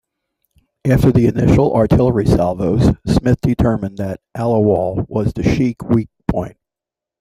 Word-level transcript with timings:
After 0.83 1.11
the 1.11 1.27
initial 1.27 1.75
artillery 1.75 2.25
salvoes, 2.25 2.87
Smith 3.05 3.39
determined 3.41 3.99
that 3.99 4.19
Aliwal 4.35 5.07
was 5.07 5.31
the 5.33 5.43
Sikh 5.43 5.83
weak 5.83 6.09
point. 6.27 6.57